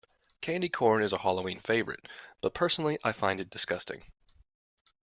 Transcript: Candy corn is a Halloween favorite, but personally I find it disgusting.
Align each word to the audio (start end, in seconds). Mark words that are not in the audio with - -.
Candy 0.41 0.67
corn 0.67 1.03
is 1.03 1.13
a 1.13 1.19
Halloween 1.19 1.59
favorite, 1.59 2.07
but 2.41 2.55
personally 2.55 2.97
I 3.03 3.11
find 3.11 3.39
it 3.39 3.51
disgusting. 3.51 4.03